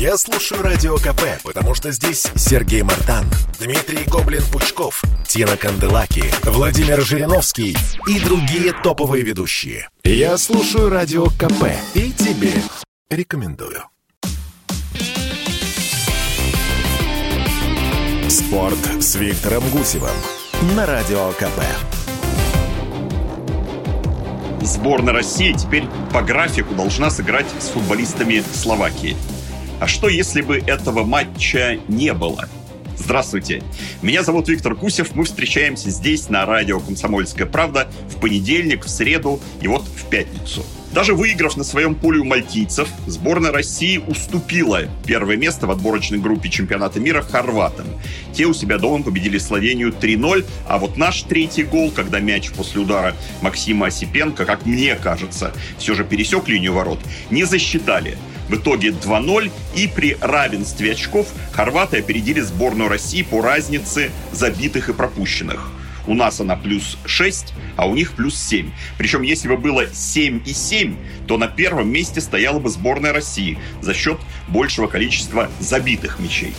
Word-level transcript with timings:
Я 0.00 0.16
слушаю 0.16 0.62
Радио 0.62 0.96
КП, 0.96 1.42
потому 1.44 1.74
что 1.74 1.92
здесь 1.92 2.26
Сергей 2.34 2.80
Мартан, 2.80 3.26
Дмитрий 3.58 4.06
Гоблин-Пучков, 4.06 5.02
Тина 5.28 5.58
Канделаки, 5.58 6.24
Владимир 6.42 7.02
Жириновский 7.02 7.76
и 8.08 8.18
другие 8.20 8.72
топовые 8.72 9.22
ведущие. 9.22 9.90
Я 10.02 10.38
слушаю 10.38 10.88
Радио 10.88 11.26
КП 11.26 11.66
и 11.92 12.12
тебе 12.12 12.54
рекомендую. 13.10 13.84
Спорт 18.30 18.78
с 19.00 19.16
Виктором 19.16 19.68
Гусевым 19.68 20.16
на 20.76 20.86
Радио 20.86 21.30
КП. 21.32 21.60
Сборная 24.62 25.12
России 25.12 25.52
теперь 25.52 25.84
по 26.10 26.22
графику 26.22 26.74
должна 26.74 27.10
сыграть 27.10 27.48
с 27.60 27.68
футболистами 27.68 28.42
Словакии. 28.54 29.14
А 29.80 29.88
что, 29.88 30.10
если 30.10 30.42
бы 30.42 30.58
этого 30.58 31.04
матча 31.04 31.80
не 31.88 32.12
было? 32.12 32.46
Здравствуйте. 32.98 33.62
Меня 34.02 34.22
зовут 34.22 34.50
Виктор 34.50 34.74
Гусев. 34.74 35.14
Мы 35.14 35.24
встречаемся 35.24 35.88
здесь, 35.88 36.28
на 36.28 36.44
радио 36.44 36.80
«Комсомольская 36.80 37.46
правда» 37.46 37.90
в 38.10 38.20
понедельник, 38.20 38.84
в 38.84 38.90
среду 38.90 39.40
и 39.62 39.68
вот 39.68 39.84
в 39.84 40.10
пятницу. 40.10 40.66
Даже 40.92 41.14
выиграв 41.14 41.56
на 41.56 41.64
своем 41.64 41.94
поле 41.94 42.18
у 42.18 42.24
мальтийцев, 42.24 42.88
сборная 43.06 43.52
России 43.52 43.96
уступила 43.96 44.82
первое 45.06 45.36
место 45.36 45.66
в 45.66 45.70
отборочной 45.70 46.18
группе 46.18 46.50
чемпионата 46.50 47.00
мира 47.00 47.22
хорватам. 47.22 47.86
Те 48.34 48.44
у 48.44 48.52
себя 48.52 48.76
дома 48.76 49.02
победили 49.02 49.38
Словению 49.38 49.94
3-0, 49.98 50.44
а 50.68 50.78
вот 50.78 50.98
наш 50.98 51.22
третий 51.22 51.62
гол, 51.62 51.90
когда 51.90 52.20
мяч 52.20 52.50
после 52.50 52.82
удара 52.82 53.16
Максима 53.40 53.86
Осипенко, 53.86 54.44
как 54.44 54.66
мне 54.66 54.94
кажется, 54.96 55.54
все 55.78 55.94
же 55.94 56.04
пересек 56.04 56.48
линию 56.48 56.74
ворот, 56.74 57.00
не 57.30 57.44
засчитали. 57.44 58.18
В 58.50 58.56
итоге 58.56 58.88
2-0, 58.88 59.48
и 59.76 59.86
при 59.86 60.16
равенстве 60.20 60.90
очков 60.90 61.28
хорваты 61.52 61.98
опередили 61.98 62.40
сборную 62.40 62.88
России 62.88 63.22
по 63.22 63.40
разнице 63.40 64.10
забитых 64.32 64.88
и 64.88 64.92
пропущенных. 64.92 65.70
У 66.08 66.14
нас 66.14 66.40
она 66.40 66.56
плюс 66.56 66.98
6, 67.06 67.54
а 67.76 67.86
у 67.86 67.94
них 67.94 68.14
плюс 68.14 68.34
7. 68.36 68.72
Причем, 68.98 69.22
если 69.22 69.46
бы 69.46 69.56
было 69.56 69.86
7 69.94 70.40
и 70.44 70.52
7, 70.52 70.96
то 71.28 71.38
на 71.38 71.46
первом 71.46 71.92
месте 71.92 72.20
стояла 72.20 72.58
бы 72.58 72.70
сборная 72.70 73.12
России 73.12 73.56
за 73.82 73.94
счет 73.94 74.18
большего 74.48 74.88
количества 74.88 75.48
забитых 75.60 76.18
мячей. 76.18 76.52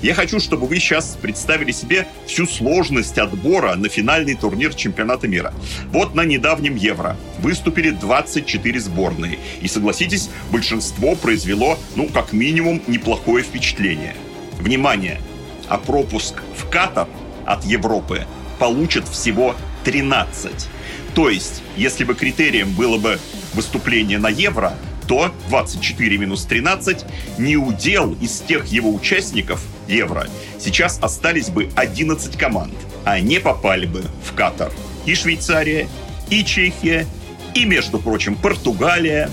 Я 0.00 0.14
хочу, 0.14 0.38
чтобы 0.38 0.68
вы 0.68 0.78
сейчас 0.78 1.18
представили 1.20 1.72
себе 1.72 2.06
всю 2.26 2.46
сложность 2.46 3.18
отбора 3.18 3.74
на 3.74 3.88
финальный 3.88 4.36
турнир 4.36 4.72
чемпионата 4.74 5.26
мира. 5.26 5.52
Вот 5.90 6.14
на 6.14 6.24
недавнем 6.24 6.76
Евро 6.76 7.16
выступили 7.40 7.90
24 7.90 8.80
сборные. 8.80 9.40
И 9.60 9.66
согласитесь, 9.66 10.30
большинство 10.52 11.16
произвело, 11.16 11.78
ну, 11.96 12.06
как 12.08 12.32
минимум, 12.32 12.80
неплохое 12.86 13.42
впечатление. 13.42 14.14
Внимание! 14.60 15.20
А 15.68 15.78
пропуск 15.78 16.42
в 16.56 16.68
Катар 16.70 17.08
от 17.44 17.64
Европы 17.64 18.24
получат 18.60 19.08
всего 19.08 19.56
13. 19.84 20.68
То 21.14 21.28
есть, 21.28 21.62
если 21.76 22.04
бы 22.04 22.14
критерием 22.14 22.72
было 22.72 22.98
бы 22.98 23.18
выступление 23.54 24.18
на 24.18 24.28
Евро, 24.28 24.74
то 25.08 25.32
24 25.48 26.18
минус 26.18 26.44
13 26.44 27.04
не 27.38 27.56
удел 27.56 28.14
из 28.20 28.40
тех 28.40 28.66
его 28.66 28.94
участников 28.94 29.60
Евро. 29.88 30.28
Сейчас 30.60 30.98
остались 31.00 31.48
бы 31.48 31.70
11 31.74 32.36
команд, 32.36 32.74
а 33.04 33.18
не 33.18 33.40
попали 33.40 33.86
бы 33.86 34.04
в 34.24 34.34
Катар 34.34 34.70
и 35.06 35.14
Швейцария, 35.14 35.88
и 36.28 36.44
Чехия, 36.44 37.06
и, 37.54 37.64
между 37.64 37.98
прочим, 37.98 38.36
Португалия, 38.36 39.30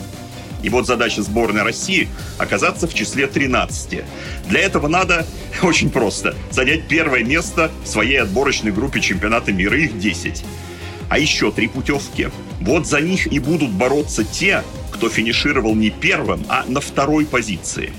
и 0.64 0.70
вот 0.70 0.88
задача 0.88 1.22
сборной 1.22 1.64
России– 1.64 2.08
оказаться 2.39 2.88
в 2.88 2.94
числе 2.94 3.28
13. 3.28 4.04
Для 4.48 4.60
этого 4.62 4.88
надо 4.88 5.28
очень 5.62 5.89
просто– 5.89 6.36
занять 6.52 6.88
первое 6.88 7.23
место 7.23 7.70
в 7.84 7.88
своей 7.88 8.22
отборочной 8.22 8.72
группе 8.72 9.02
чемпионата 9.02 9.52
мира. 9.52 9.78
Их 9.78 10.00
10. 10.00 10.44
А 11.10 11.20
еще 11.20 11.52
три 11.52 11.67
путевки. 11.67 12.30
Вот 12.61 12.88
за 12.88 13.02
них 13.02 13.32
и 13.32 13.39
будут 13.39 13.71
бороться 13.71 14.23
те, 14.23 14.64
кто 14.92 15.10
финишировал 15.10 15.76
не 15.76 15.89
первым, 15.89 16.45
а 16.48 16.64
на 16.67 16.82
второй 16.82 17.26
позиции. 17.26 17.92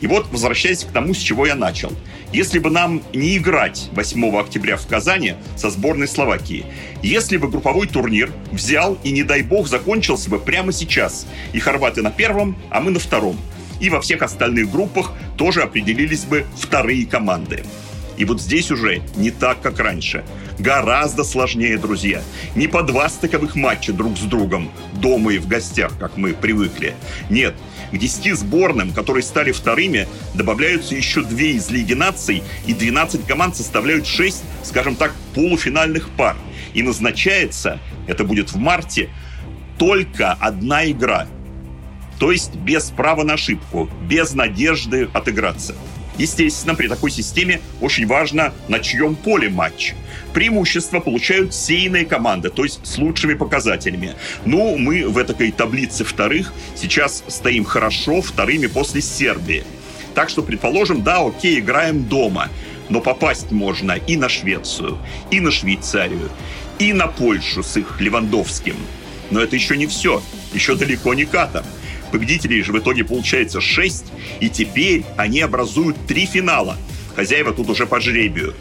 И 0.00 0.06
вот, 0.06 0.26
возвращаясь 0.30 0.84
к 0.84 0.92
тому, 0.92 1.14
с 1.14 1.18
чего 1.18 1.46
я 1.46 1.54
начал. 1.54 1.92
Если 2.32 2.58
бы 2.58 2.70
нам 2.70 3.02
не 3.12 3.36
играть 3.36 3.88
8 3.92 4.36
октября 4.36 4.76
в 4.76 4.86
Казани 4.86 5.34
со 5.56 5.70
сборной 5.70 6.08
Словакии, 6.08 6.66
если 7.02 7.36
бы 7.36 7.48
групповой 7.48 7.86
турнир 7.86 8.32
взял 8.50 8.98
и, 9.04 9.12
не 9.12 9.22
дай 9.22 9.42
бог, 9.42 9.68
закончился 9.68 10.30
бы 10.30 10.38
прямо 10.38 10.72
сейчас, 10.72 11.26
и 11.52 11.60
хорваты 11.60 12.02
на 12.02 12.10
первом, 12.10 12.56
а 12.70 12.80
мы 12.80 12.90
на 12.90 12.98
втором, 12.98 13.36
и 13.80 13.90
во 13.90 14.00
всех 14.00 14.22
остальных 14.22 14.70
группах 14.70 15.12
тоже 15.36 15.62
определились 15.62 16.24
бы 16.24 16.46
вторые 16.56 17.06
команды. 17.06 17.64
И 18.22 18.24
вот 18.24 18.40
здесь 18.40 18.70
уже 18.70 19.02
не 19.16 19.32
так, 19.32 19.60
как 19.60 19.80
раньше. 19.80 20.24
Гораздо 20.60 21.24
сложнее, 21.24 21.76
друзья. 21.76 22.22
Не 22.54 22.68
по 22.68 22.84
два 22.84 23.08
стыковых 23.08 23.56
матча 23.56 23.92
друг 23.92 24.16
с 24.16 24.20
другом, 24.20 24.70
дома 24.92 25.32
и 25.32 25.38
в 25.38 25.48
гостях, 25.48 25.90
как 25.98 26.16
мы 26.16 26.32
привыкли. 26.32 26.94
Нет, 27.30 27.56
к 27.90 27.98
10 27.98 28.38
сборным, 28.38 28.92
которые 28.92 29.24
стали 29.24 29.50
вторыми, 29.50 30.06
добавляются 30.34 30.94
еще 30.94 31.24
две 31.24 31.54
из 31.54 31.68
Лиги 31.68 31.94
наций, 31.94 32.44
и 32.64 32.74
12 32.74 33.26
команд 33.26 33.56
составляют 33.56 34.06
6, 34.06 34.44
скажем 34.62 34.94
так, 34.94 35.12
полуфинальных 35.34 36.08
пар. 36.10 36.36
И 36.74 36.84
назначается, 36.84 37.80
это 38.06 38.22
будет 38.22 38.52
в 38.52 38.56
марте, 38.56 39.10
только 39.80 40.30
одна 40.34 40.88
игра. 40.88 41.26
То 42.20 42.30
есть 42.30 42.54
без 42.54 42.84
права 42.84 43.24
на 43.24 43.32
ошибку, 43.32 43.90
без 44.08 44.32
надежды 44.32 45.08
отыграться. 45.12 45.74
Естественно, 46.22 46.76
при 46.76 46.86
такой 46.86 47.10
системе 47.10 47.60
очень 47.80 48.06
важно, 48.06 48.54
на 48.68 48.78
чьем 48.78 49.16
поле 49.16 49.48
матч. 49.48 49.94
Преимущество 50.32 51.00
получают 51.00 51.52
сейные 51.52 52.06
команды, 52.06 52.48
то 52.48 52.62
есть 52.62 52.78
с 52.86 52.96
лучшими 52.98 53.34
показателями. 53.34 54.14
Ну, 54.44 54.78
мы 54.78 55.08
в 55.08 55.18
этой 55.18 55.50
таблице 55.50 56.04
вторых 56.04 56.54
сейчас 56.76 57.24
стоим 57.26 57.64
хорошо, 57.64 58.22
вторыми 58.22 58.68
после 58.68 59.02
Сербии. 59.02 59.64
Так 60.14 60.28
что, 60.28 60.42
предположим, 60.44 61.02
да, 61.02 61.26
окей, 61.26 61.58
играем 61.58 62.04
дома, 62.04 62.50
но 62.88 63.00
попасть 63.00 63.50
можно 63.50 63.90
и 63.90 64.14
на 64.14 64.28
Швецию, 64.28 64.98
и 65.32 65.40
на 65.40 65.50
Швейцарию, 65.50 66.30
и 66.78 66.92
на 66.92 67.08
Польшу 67.08 67.64
с 67.64 67.76
их 67.76 68.00
Левандовским. 68.00 68.76
Но 69.30 69.40
это 69.40 69.56
еще 69.56 69.76
не 69.76 69.88
все, 69.88 70.22
еще 70.54 70.76
далеко 70.76 71.14
не 71.14 71.24
Катар. 71.24 71.64
Победителей 72.12 72.62
же 72.62 72.72
в 72.72 72.78
итоге 72.78 73.04
получается 73.04 73.62
6, 73.62 74.04
и 74.40 74.50
теперь 74.50 75.04
они 75.16 75.40
образуют 75.40 75.96
три 76.06 76.26
финала. 76.26 76.76
Хозяева 77.16 77.52
тут 77.52 77.70
уже 77.70 77.86
по 77.86 78.00
жребию. 78.00 78.54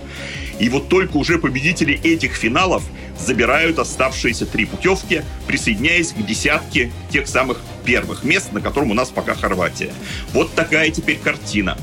И 0.59 0.69
вот 0.69 0.88
только 0.89 1.17
уже 1.17 1.38
победители 1.38 2.00
этих 2.01 2.35
финалов 2.35 2.84
забирают 3.19 3.78
оставшиеся 3.78 4.45
три 4.45 4.66
путевки, 4.66 5.23
присоединяясь 5.47 6.13
к 6.13 6.25
десятке 6.25 6.91
тех 7.09 7.28
самых 7.28 7.59
первых 7.84 8.23
мест, 8.23 8.53
на 8.53 8.62
котором 8.62 8.91
у 8.91 8.94
нас 8.94 9.09
пока 9.09 9.35
Хорватия. 9.35 9.91
Вот 10.33 10.53
такая 10.53 10.89
теперь 10.91 11.18
картина. 11.18 11.78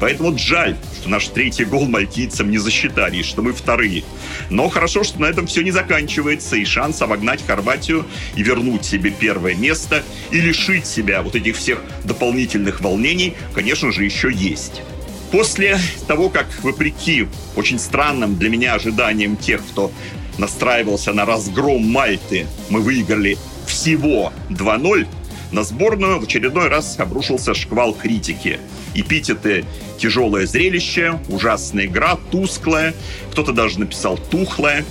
Поэтому 0.00 0.36
жаль, 0.36 0.76
что 1.00 1.08
наш 1.08 1.28
третий 1.28 1.64
гол 1.64 1.86
мальтийцам 1.86 2.50
не 2.50 2.58
засчитали, 2.58 3.18
и 3.18 3.22
что 3.22 3.42
мы 3.42 3.52
вторые. 3.52 4.04
Но 4.50 4.68
хорошо, 4.68 5.04
что 5.04 5.20
на 5.20 5.26
этом 5.26 5.46
все 5.46 5.62
не 5.62 5.70
заканчивается, 5.70 6.56
и 6.56 6.64
шанс 6.64 7.00
обогнать 7.02 7.44
Хорватию 7.46 8.06
и 8.34 8.42
вернуть 8.42 8.84
себе 8.84 9.10
первое 9.10 9.54
место, 9.54 10.02
и 10.30 10.40
лишить 10.40 10.86
себя 10.86 11.22
вот 11.22 11.34
этих 11.34 11.56
всех 11.56 11.82
дополнительных 12.04 12.80
волнений, 12.80 13.34
конечно 13.54 13.92
же, 13.92 14.04
еще 14.04 14.32
есть. 14.32 14.82
После 15.30 15.78
того, 16.06 16.28
как, 16.28 16.46
вопреки 16.62 17.26
очень 17.56 17.78
странным 17.78 18.36
для 18.36 18.48
меня 18.48 18.74
ожиданиям 18.74 19.36
тех, 19.36 19.60
кто 19.66 19.90
настраивался 20.38 21.12
на 21.12 21.24
разгром 21.24 21.82
Мальты, 21.82 22.46
мы 22.68 22.80
выиграли 22.80 23.36
всего 23.66 24.32
2-0, 24.50 25.06
на 25.52 25.62
сборную 25.62 26.20
в 26.20 26.24
очередной 26.24 26.68
раз 26.68 26.98
обрушился 26.98 27.54
шквал 27.54 27.94
критики. 27.94 28.58
Эпитеты 28.94 29.64
«тяжелое 29.98 30.46
зрелище», 30.46 31.18
«ужасная 31.28 31.86
игра», 31.86 32.18
«тусклая», 32.30 32.94
кто-то 33.30 33.52
даже 33.52 33.80
написал 33.80 34.18
«тухлая». 34.18 34.84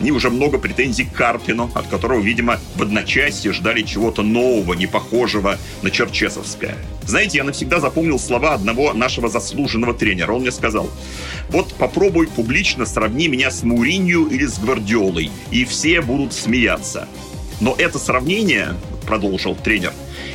И 0.00 0.10
уже 0.10 0.30
много 0.30 0.58
претензий 0.58 1.04
к 1.04 1.12
Карпину, 1.12 1.70
от 1.74 1.86
которого, 1.86 2.20
видимо, 2.20 2.58
в 2.74 2.82
одночасье 2.82 3.52
ждали 3.52 3.82
чего-то 3.82 4.22
нового, 4.22 4.74
не 4.74 4.88
похожего 4.88 5.58
на 5.82 5.90
Черчесовское. 5.90 6.76
Знаете, 7.06 7.38
я 7.38 7.44
навсегда 7.44 7.78
запомнил 7.78 8.18
слова 8.18 8.54
одного 8.54 8.94
нашего 8.94 9.28
заслуженного 9.28 9.94
тренера. 9.94 10.32
Он 10.32 10.40
мне 10.40 10.50
сказал, 10.50 10.90
вот 11.50 11.72
попробуй 11.74 12.26
публично 12.26 12.84
сравни 12.84 13.28
меня 13.28 13.50
с 13.50 13.62
Муринью 13.62 14.26
или 14.26 14.46
с 14.46 14.58
Гвардиолой, 14.58 15.30
и 15.52 15.64
все 15.64 16.00
будут 16.00 16.32
смеяться. 16.32 17.06
Но 17.60 17.76
это 17.78 18.00
сравнение, 18.00 18.74
продолжил 19.02 19.54
тренер, 19.54 19.92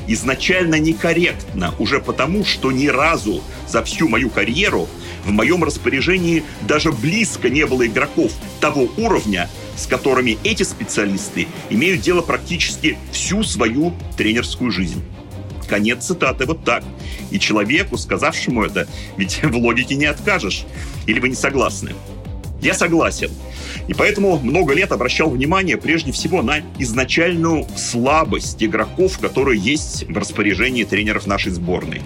изначально 0.08 0.75
некорректно, 0.75 1.74
уже 1.80 2.00
потому, 2.00 2.46
что 2.46 2.72
ни 2.72 2.88
разу 2.88 3.42
за 3.68 3.84
всю 3.84 4.08
мою 4.08 4.30
карьеру 4.30 4.88
в 5.25 5.31
моем 5.31 5.64
распоряжении 5.64 6.44
даже 6.62 6.92
близко 6.92 7.50
не 7.50 7.66
было 7.66 7.86
игроков 7.86 8.31
того 8.60 8.90
уровня, 8.98 9.50
с 9.75 9.86
которыми 9.86 10.38
эти 10.44 10.64
специалисты 10.64 11.48
имеют 11.69 12.02
дело 12.02 12.22
практически 12.22 12.98
всю 13.12 13.44
свою 13.44 13.94
тренерскую 14.16 14.72
жизнь. 14.72 15.04
Конец 15.68 16.06
цитаты, 16.06 16.46
вот 16.46 16.64
так. 16.64 16.84
И 17.30 17.40
человеку, 17.40 17.98
сказавшему 17.98 18.64
это, 18.64 18.88
ведь 19.18 19.40
в 19.44 19.56
логике 19.58 19.96
не 19.96 20.06
откажешь. 20.06 20.64
Или 21.06 21.19
вы 21.19 21.30
не 21.30 21.36
согласны? 21.36 21.94
Я 22.62 22.74
согласен. 22.74 23.31
И 23.88 23.94
поэтому 23.94 24.38
много 24.39 24.74
лет 24.74 24.92
обращал 24.92 25.30
внимание 25.30 25.78
прежде 25.78 26.12
всего 26.12 26.42
на 26.42 26.60
изначальную 26.78 27.66
слабость 27.78 28.62
игроков, 28.63 29.18
которые 29.19 29.60
есть 29.60 30.04
в 30.04 30.18
распоряжении 30.18 30.84
тренеров 30.84 31.25
нашей 31.25 31.51
сборной. 31.51 32.01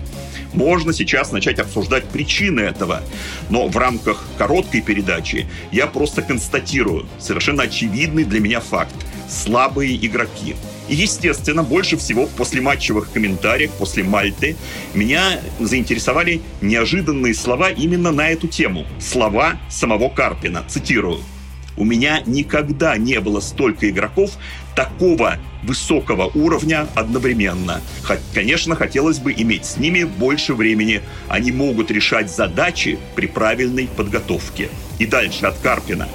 Можно 0.54 0.94
сейчас 0.94 1.32
начать 1.32 1.60
обсуждать 1.60 2.06
причины 2.06 2.60
этого, 2.62 3.02
но 3.50 3.68
в 3.68 3.78
рамках 3.78 4.26
короткой 4.38 4.82
передачи 4.82 5.48
я 5.72 5.88
просто 5.88 6.22
констатирую 6.22 7.08
совершенно 7.20 7.64
очевидный 7.64 8.26
для 8.26 8.40
меня 8.40 8.60
факт. 8.60 8.96
Слабые 9.30 9.96
игроки. 10.06 10.56
И, 10.90 10.96
естественно, 10.96 11.64
больше 11.64 11.96
всего 11.96 12.26
в 12.26 12.32
послематчевых 12.32 13.12
комментариях 13.14 13.72
после 13.72 14.04
Мальты 14.04 14.58
меня 14.94 15.40
заинтересовали 15.58 16.42
неожиданные 16.60 17.34
слова 17.34 17.70
именно 17.70 18.12
на 18.12 18.28
эту 18.30 18.50
тему. 18.50 18.86
Слова 19.00 19.58
самого 19.70 20.10
Карпина. 20.10 20.66
Цитирую. 20.68 21.22
У 21.78 21.86
меня 21.86 22.22
никогда 22.26 22.98
не 22.98 23.20
было 23.20 23.40
столько 23.40 23.90
игроков 23.90 24.32
такого 24.76 25.38
высокого 25.64 26.26
уровня 26.26 26.88
одновременно. 26.96 27.82
Конечно, 28.34 28.76
хотелось 28.76 29.20
бы 29.20 29.34
иметь 29.34 29.66
с 29.66 29.78
ними 29.78 30.04
больше 30.04 30.54
времени. 30.54 31.02
Они 31.28 31.52
могут 31.52 31.92
решать 31.92 32.30
задачи 32.30 33.00
при 33.16 33.28
правильной 33.28 33.88
подготовке. 33.88 34.70
И 35.00 35.06
дальше 35.06 35.46
от 35.46 35.58
Карпина. 35.60 36.08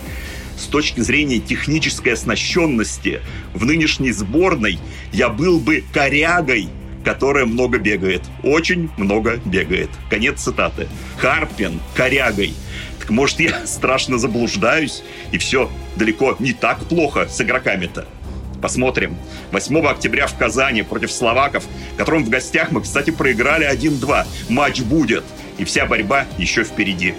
С 0.59 0.65
точки 0.65 1.01
зрения 1.01 1.39
технической 1.39 2.15
оснащенности 2.15 3.21
в 3.53 3.65
нынешней 3.65 4.13
сборной 4.13 4.79
я 5.13 5.29
был 5.29 5.61
бы 5.61 5.85
корягой 5.93 6.69
которая 7.05 7.47
много 7.47 7.79
бегает. 7.79 8.23
Очень 8.43 8.91
много 8.97 9.37
бегает. 9.45 9.91
Конец 10.11 10.41
цитаты. 10.41 10.89
Карпин 11.21 11.79
корягой– 11.95 12.53
так 13.07 13.13
может, 13.13 13.39
я 13.39 13.63
страшно 13.67 14.19
заблуждаюсь, 14.19 15.03
и 15.31 15.39
все 15.39 15.71
далеко 15.95 16.35
не 16.41 16.53
так 16.53 16.81
плохо 16.87 17.29
с 17.29 17.41
игроками-то. 17.41 18.05
Посмотрим. 18.61 19.17
8 19.53 19.87
октября 19.87 20.27
в 20.27 20.37
Казани 20.37 20.83
против 20.83 21.13
словаков, 21.13 21.65
которым 21.97 22.25
в 22.25 22.31
гостях 22.31 22.73
мы, 22.73 22.81
кстати, 22.81 23.11
проиграли 23.11 23.71
1-2. 23.71 24.27
Матч 24.49 24.81
будет, 24.81 25.25
и 25.57 25.65
вся 25.65 25.87
борьба 25.87 26.27
еще 26.37 26.65
впереди. 26.65 27.15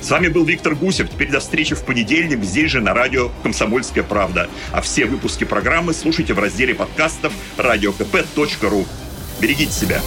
С 0.00 0.10
вами 0.10 0.28
был 0.28 0.44
Виктор 0.44 0.76
Гусев. 0.76 1.10
Теперь 1.10 1.30
до 1.30 1.40
встречи 1.40 1.74
в 1.74 1.84
понедельник 1.84 2.44
здесь 2.44 2.70
же 2.70 2.80
на 2.80 2.94
радио 2.94 3.30
«Комсомольская 3.42 4.04
правда». 4.04 4.48
А 4.70 4.80
все 4.80 5.06
выпуски 5.06 5.42
программы 5.42 5.92
слушайте 5.92 6.34
в 6.34 6.38
разделе 6.38 6.74
подкастов 6.74 7.32
radiokp.ru. 7.56 8.86
Берегите 9.40 9.72
себя. 9.72 10.00